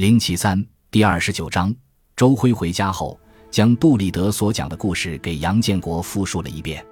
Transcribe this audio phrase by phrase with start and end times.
[0.00, 1.76] 零七三第二十九章，
[2.16, 6.82] 周辉回家后，将杜立德所讲的故事给杨建国复述了一遍。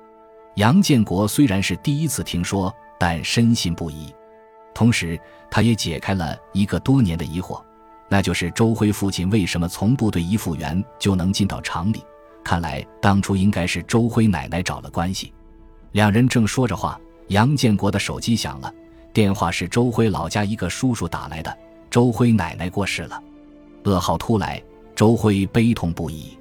[0.57, 4.15] 杨建国虽然是第一次听说，但深信不疑。
[4.75, 5.19] 同时，
[5.51, 7.63] 他也解开了一个多年的疑惑，
[8.11, 12.05] 那就是周辉父亲为什么从部队一复员就能进到厂里？
[12.45, 15.33] 看来当初应该是周辉奶奶找了关系。
[15.93, 18.71] 两人正说着话，杨建国的手机响了，
[19.15, 21.59] 电话是周辉老家一个叔叔打来的。
[21.91, 23.23] 周辉奶奶过世了，
[23.85, 24.63] 噩耗突来，
[24.95, 26.37] 周辉悲痛不已。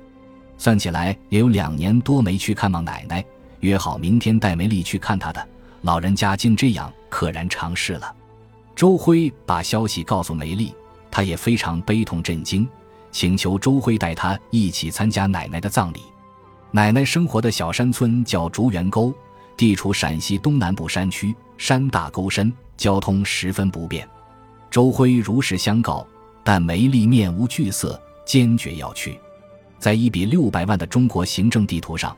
[0.58, 3.24] 算起来也有两年多没去看望奶奶，
[3.60, 5.48] 约好明天带梅丽去看她的。
[5.82, 8.14] 老人家竟这样溘然长逝了。
[8.76, 10.74] 周辉把消息告诉梅丽，
[11.10, 12.68] 她也非常悲痛震惊，
[13.12, 16.02] 请求周辉带她一起参加奶奶的葬礼。
[16.72, 19.14] 奶奶生活的小山村叫竹园沟，
[19.56, 24.08] 地处陕西东南部山区，山大沟深，交通十分不便。
[24.70, 26.06] 周辉如实相告，
[26.44, 29.20] 但梅丽面无惧色，坚决要去。
[29.80, 32.16] 在一比六百万的中国行政地图上，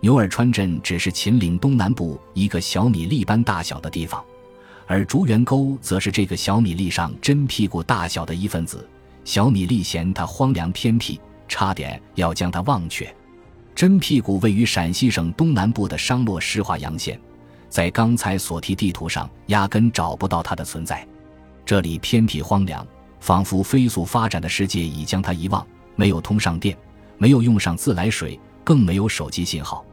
[0.00, 4.24] 牛耳川镇只是秦岭东南部一个小米粒般大小的地方，
[4.86, 8.88] 而竹园沟则是这个小米粒上真屁股大小的一份子。
[9.24, 13.12] 小米粒嫌它荒凉偏僻，差点要将它忘却。
[13.74, 17.20] 真屁股位于陕西省东南部的商洛市华阳县，
[17.68, 21.06] 在刚才所提地图上压根找不到它的存在。
[21.68, 22.86] 这里偏僻荒凉，
[23.20, 25.66] 仿佛飞速发展的世界已将它遗忘。
[25.96, 26.74] 没有通上电，
[27.18, 29.84] 没有用上自来水，更没有手机信号，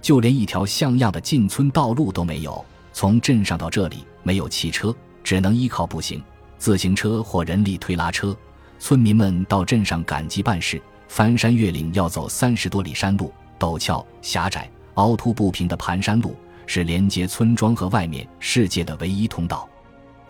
[0.00, 2.64] 就连一条像样的进村道路都没有。
[2.92, 4.92] 从镇上到这里，没有汽车，
[5.22, 6.20] 只能依靠步行、
[6.58, 8.36] 自行车或人力推拉车。
[8.80, 16.34] 村民们到镇上赶集办事，翻山越岭要走三十多里山路，陡峭狭窄、凹凸不平的盘山路
[16.66, 19.68] 是连接村庄和外面世界的唯一通道。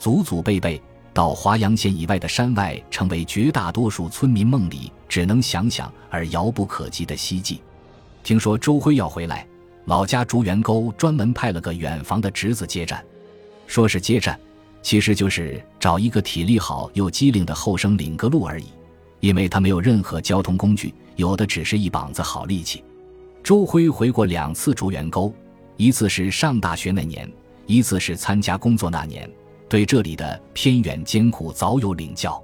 [0.03, 0.83] 祖祖辈辈
[1.15, 7.63] 到华阳县以外的山外，成为绝大多数村民梦里只能想想而遥不可及的希冀。
[8.25, 9.47] 听说周辉要回来，
[9.85, 13.01] 老家竹园沟专门派了个远房的侄子接站。
[13.69, 14.37] 说是接站，
[14.83, 18.65] 其实就是找一个体力好又机灵的后生领个路而已。
[19.21, 22.83] 因为他没有任何交通工具，有的只是一膀子好力气。
[23.41, 25.33] 周辉回过两次竹园沟，
[25.77, 27.33] 一次是上大学那年，
[27.67, 29.31] 一次是参加工作那年。
[29.73, 32.39] 对这里的偏远艰苦早有领教，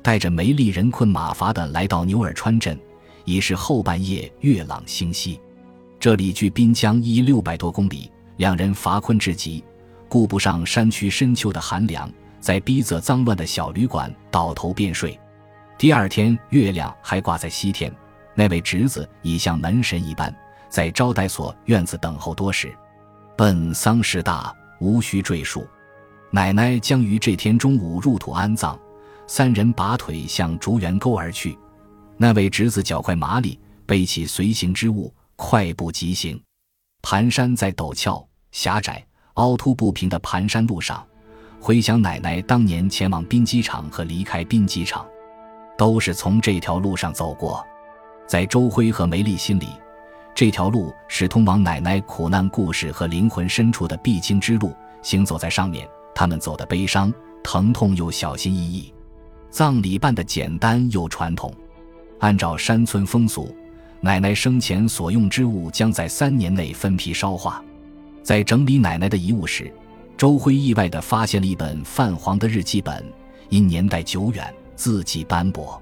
[0.00, 2.80] 带着梅丽人困马乏的来到牛耳川镇，
[3.26, 5.38] 已是后半夜月朗星稀。
[6.00, 9.62] 这里距滨江一六百多公里，两人乏困至极，
[10.08, 12.10] 顾不上山区深秋的寒凉，
[12.40, 15.20] 在逼仄脏乱的小旅馆倒头便睡。
[15.76, 17.94] 第二天月亮还挂在西天，
[18.34, 20.34] 那位侄子已像门神一般，
[20.70, 22.74] 在招待所院子等候多时。
[23.36, 25.66] 本丧事大，无需赘述。
[26.34, 28.78] 奶奶将于这天中午入土安葬，
[29.26, 31.58] 三人拔腿向竹园沟而去。
[32.16, 36.42] 那位侄子脚快麻利，背起随行之物，快步疾行。
[37.02, 39.04] 盘山在陡峭、狭窄、
[39.34, 41.06] 凹凸不平的盘山路上，
[41.60, 45.06] 回想奶奶当年前往兵机场和离开兵机场，
[45.76, 47.62] 都是从这条路上走过。
[48.26, 49.68] 在周辉和梅丽心里，
[50.34, 54.74] 这条路是通往奶奶苦难故事和灵魂深处的必经之路。
[55.02, 55.86] 行走在上面。
[56.14, 57.12] 他们走的悲伤、
[57.42, 58.92] 疼痛又小心翼翼，
[59.50, 61.54] 葬礼办得简单又传统。
[62.20, 63.54] 按照山村风俗，
[64.00, 67.62] 奶奶生前所用之物将在三年内分批烧化。
[68.22, 69.72] 在整理奶奶的遗物时，
[70.16, 73.04] 周辉意外地发现了一本泛黄的日记本，
[73.48, 75.80] 因年代久远，字迹斑驳。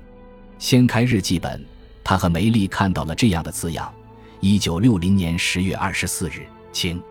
[0.59, 1.63] 掀开日记本，
[2.03, 3.93] 他和梅丽看到了这样的字样：
[4.41, 7.03] 一九六零年十月二十四日，清。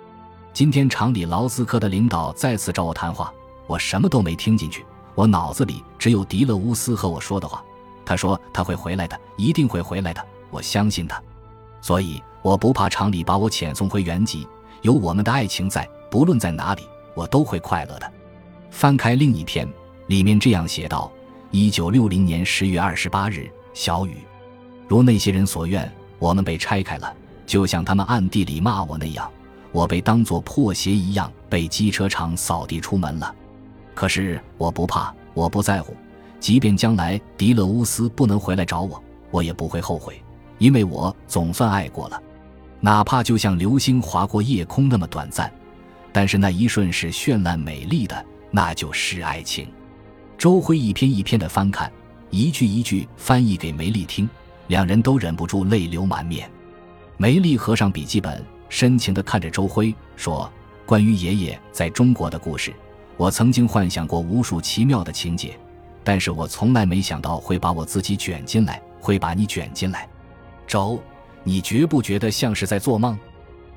[0.51, 3.31] 今天厂里劳资科的领导再次找我谈话，
[3.67, 7.63] 我什么都没听进去，我脑子里只有迪勒乌斯和我说的话。
[8.05, 11.21] 他说他会回来的，一定会回来的，我相信他，
[11.81, 14.47] 所以我不怕厂里把我遣送回原籍。
[14.81, 16.81] 有我们的爱情在，不论在哪里，
[17.13, 18.11] 我都会快乐的。
[18.71, 19.67] 翻开另一篇，
[20.07, 21.11] 里面这样写道：
[21.51, 24.17] 一九六零年十月二十八日，小雨，
[24.87, 27.13] 如那些人所愿，我们被拆开了，
[27.45, 29.29] 就像他们暗地里骂我那样。
[29.71, 33.35] 我被当作破鞋一样被机车厂扫地出门了，
[33.93, 35.95] 可是我不怕，我不在乎，
[36.39, 40.21] 即便将来迪勒乌斯不能回来找我，我也不会后悔，
[40.57, 42.21] 因为我总算爱过了，
[42.79, 45.51] 哪怕就像流星划过夜空那么短暂，
[46.11, 49.67] 但是那一瞬是绚烂美丽的，那就是爱情。
[50.37, 51.91] 周辉一篇一篇的翻看，
[52.31, 54.27] 一句一句翻译给梅丽听，
[54.67, 56.49] 两人都忍不住泪流满面。
[57.17, 58.43] 梅丽合上笔记本。
[58.69, 60.49] 深情地看着周辉说
[60.85, 62.71] ：“关于爷爷在中国的故事，
[63.17, 65.59] 我曾经幻想过无数奇妙的情节，
[66.03, 70.07] 但是我从来没想到会把我自己卷进来，会把你卷进来。
[70.65, 71.01] 周，
[71.43, 73.17] 你觉不觉得像是在做梦？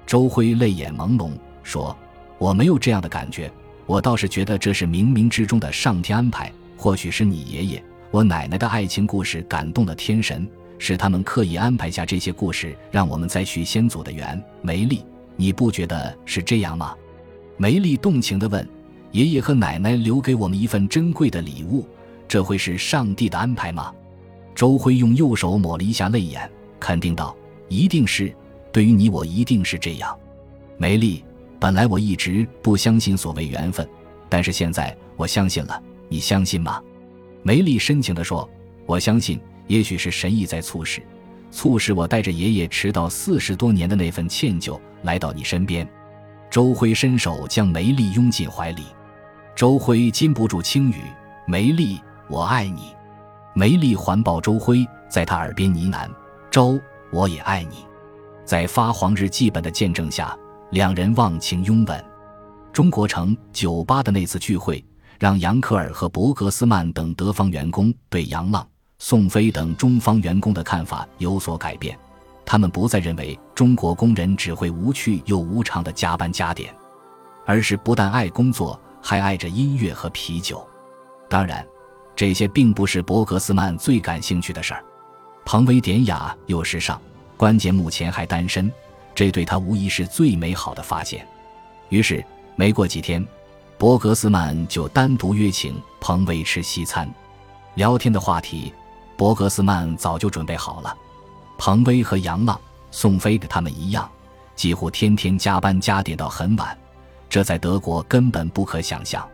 [0.07, 1.97] 周辉泪眼朦胧说
[2.39, 3.51] ：“我没有这样的感觉，
[3.87, 6.53] 我倒是觉得这是冥冥之中的上天安排。
[6.77, 10.47] 或许是你爷爷、我奶奶的爱情故事感动了天神，
[10.79, 15.05] 是他们刻意安排下这些故事，让我们再续先祖的缘。”梅丽，
[15.37, 16.95] 你不觉得是这样吗？
[17.57, 18.67] 梅丽动情地问
[19.13, 21.87] ：“爷爷和奶奶留给我们一份珍贵的礼物，
[22.27, 23.93] 这会是上帝的安排吗？”
[24.55, 27.37] 周辉用右手抹了一下泪眼，肯定道
[27.69, 28.35] ：“一定是。”
[28.73, 30.19] 对于你，我一定是这样，
[30.79, 31.23] 梅丽。
[31.61, 33.89] 本来我一直不相信所谓缘分，
[34.29, 35.81] 但是现在我相信了。
[36.09, 36.83] 你相信吗？
[37.43, 38.49] 梅丽深情地说
[38.85, 41.03] ：“我相信，也许是神意在促使，
[41.51, 45.89] 促使我带着爷爷迟到四十多年的那份歉疚来到你身边。”
[46.51, 48.83] 周辉伸手将梅丽拥进怀里，
[49.57, 50.97] 周辉禁不住轻语
[51.49, 51.99] ：“梅丽，
[52.29, 52.95] 我爱你。”
[53.57, 56.11] 梅丽环抱周辉，在他耳边呢喃
[56.51, 56.79] ：“周，
[57.11, 57.87] 我也爱你。”
[58.45, 60.37] 在发黄日记本的见证下，
[60.73, 62.05] 两人忘情拥吻。
[62.71, 64.85] 中国城酒吧的那次聚会，
[65.19, 68.67] 让杨克尔和伯格斯曼等德方员工对杨浪、
[69.05, 71.99] 宋飞等中方员工的看法有所改变。
[72.45, 76.73] 他们不再认为中国工人只会无趣又无偿的加班加点，
[77.45, 80.65] 而是不但爱工作，还爱着音乐和啤酒。
[81.29, 81.67] 当然，
[82.15, 84.85] 这些并不是伯格斯曼最感兴趣的事儿。
[85.45, 86.99] 彭威典雅又时尚。
[87.37, 88.71] 关键目前还单身，
[89.17, 91.27] 这对他无疑是最美好的发现。
[91.89, 93.27] 于是没过几天，
[93.77, 97.13] 伯格斯曼就单独约请彭威吃西餐。
[97.75, 98.73] 聊天的话题，
[99.23, 100.93] 伯格斯曼早就准备好了。
[101.57, 102.61] 彭威和杨浪、
[102.91, 104.11] 宋飞的他们一样，
[104.57, 106.77] 几乎天天加班加点到很晚，
[107.31, 109.25] 这在德国根本不可想象。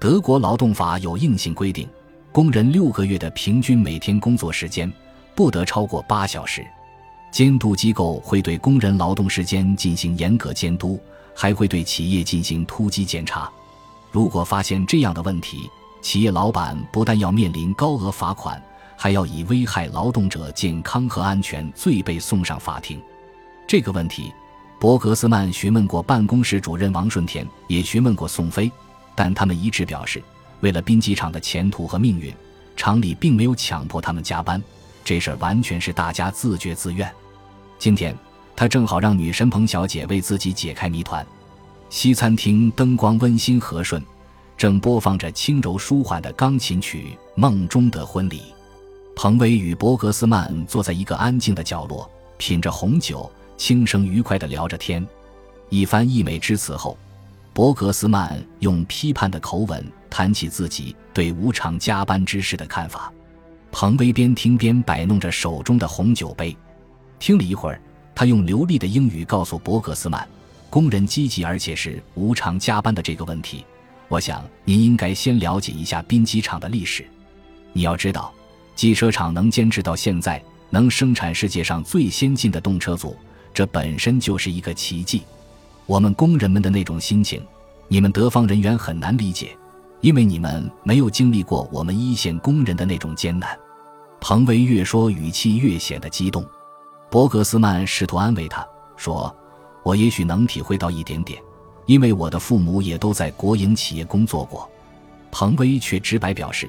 [0.00, 1.88] 德国劳动法有硬性规定，
[2.32, 4.92] 工人六个月的平均每天工作时间
[5.36, 6.66] 不得超过八小时。
[7.30, 11.00] 监督机构会对工人劳动时间进行严格监督，
[11.36, 13.48] 还会对企业进行突击检查。
[14.10, 15.70] 如果发现这样的问题，
[16.02, 18.60] 企业老板不但要面临高额罚款，
[19.02, 23.00] 还要以危害劳动者健康和安全罪被送上法庭。
[23.66, 24.30] 这个问题，
[24.78, 28.70] 伯格斯曼询问过办公室主任王顺田，也询问过宋飞，
[29.14, 30.22] 但他们一致表示，
[30.60, 32.30] 为了兵机厂的前途和命运，
[32.76, 34.62] 厂里并没有强迫他们加班。
[35.02, 37.10] 这事儿完全是大家自觉自愿。
[37.78, 38.14] 今天，
[38.54, 41.26] 他正好让女神彭小姐为自己解开谜团。
[41.88, 44.04] 西餐厅灯光温馨和顺，
[44.58, 48.40] 正播放着轻柔舒缓的钢琴曲《梦中的婚礼》。
[49.22, 55.06] 彭威与伯格斯曼坐在一个安静的角落，品着红酒，轻声愉快地聊着天。
[55.68, 56.96] 一番溢美之词后，
[57.52, 63.12] 伯格斯曼用批判的口吻谈起自己对无偿加班之事的看法。
[63.70, 66.56] 彭威边听边摆弄着手中的红酒杯，
[67.18, 67.78] 听了一会儿，
[68.14, 70.26] 他用流利的英语告诉伯格斯曼
[70.70, 73.66] ：“工人积极而且是无偿加班的这个问题，
[74.08, 77.06] 我想您应该先了解一下滨机厂的历史。
[77.74, 78.32] 你要知道，
[78.80, 83.14] 机车厂能坚持到现在，能生产世界上最先进的动车组，
[83.52, 85.20] 这本身就是一个奇迹。
[85.84, 87.46] 我们工人们的那种心情，
[87.88, 89.54] 你们德方人员很难理解。”
[90.00, 93.54] 因为你们没有经历过我们一线工人的那种艰难，
[94.18, 96.42] 彭威越说语气越显得激动。
[97.10, 98.66] 伯格斯曼试图安慰他
[98.96, 99.36] 说
[99.84, 101.38] ：“我也许能体会到一点点，
[101.84, 104.66] 因为我的父母也都在国营企业工作过。”
[105.30, 106.66] 彭威却直白表示，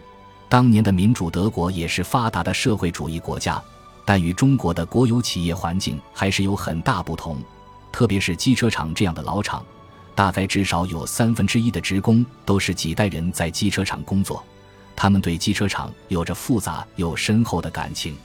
[0.52, 3.64] 当年的民主德国也是发达的社会主义国家，
[4.04, 7.38] 但与中国的国有企业环境还是有很大不同，
[7.90, 9.66] 特别是机车厂这样的老厂。
[10.14, 14.44] 大概至少有三分之一的职工都是几代人在机车厂工作，
[14.94, 18.18] 他们对机车厂有着复杂又深厚的感情。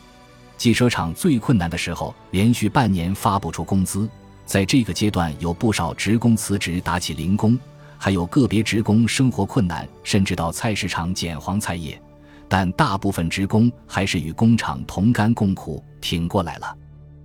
[0.56, 4.10] 机车厂最困难的时候，连续半年发不出工资，
[4.44, 7.56] 在这个阶段有不少职工辞职打起零工，
[7.96, 11.96] 还有个别职工生活困难，甚至到菜市场捡黄菜叶。
[12.48, 16.76] 但大部分职工还是与工厂同甘共苦，挺过来了。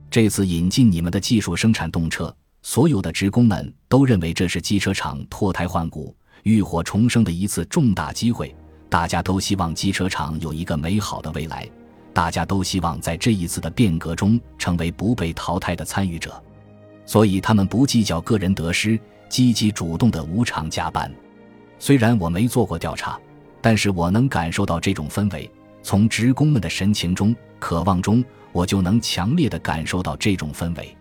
[0.09, 2.33] 这次引进你们的技术生产动车。
[2.63, 8.55] 所有的职工们都认为这是机车厂脱胎换骨、浴火重生的一次重大机会。
[8.87, 11.67] 大家都希望机车厂有一个美好的未来，
[12.13, 16.39] 大家都希望在这一次的变革中成为不被淘汰的参与者。
[17.05, 21.11] 所以，他们不计较个人得失，积极主动的无偿加班。
[21.79, 23.19] 虽然我没做过调查，
[23.62, 25.50] 但是我能感受到这种氛围。
[25.84, 30.96] 从职工们的神情中、渴望中，我就能强烈的感受到这种氛围。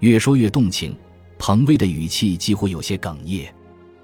[0.00, 0.96] 越说越动情，
[1.38, 3.52] 彭威的语气几乎有些哽咽。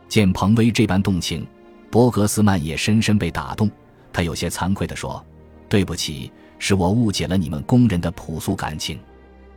[0.08, 1.46] 见彭威这般动情，
[1.90, 3.70] 伯格斯曼也深深被打动。
[4.12, 5.24] 他有些惭愧地说
[5.68, 8.98] ：“对不起，是我误解了你们工人的朴素感情。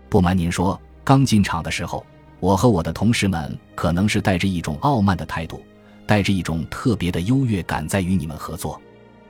[0.10, 2.06] 不瞒您说，刚进厂的时候，
[2.40, 5.62] 我和我的同事们可能是带着一种傲慢的态度，
[6.06, 8.82] 带着一种特别的优越感在与你们合作。”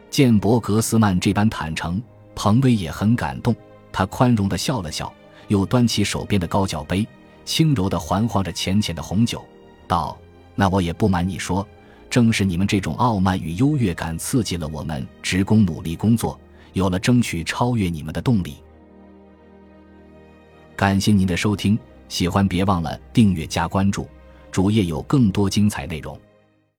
[0.09, 2.01] 见博格斯曼这般坦诚，
[2.35, 3.53] 彭威也很感动。
[3.91, 5.13] 他宽容地笑了笑，
[5.47, 7.05] 又端起手边的高脚杯，
[7.43, 9.43] 轻柔地环晃着浅浅的红酒，
[9.87, 10.17] 道
[10.55, 11.67] ：“那我也不瞒你说。”
[12.07, 16.39] 正是你们这种傲慢与优越感，刺激了我们职工努力工作，
[16.71, 18.55] 有了争取超越你们的动力。
[20.77, 21.77] 感谢您的收听，
[22.07, 24.07] 喜欢别忘了订阅加关注，
[24.49, 26.17] 主页有更多精彩内容。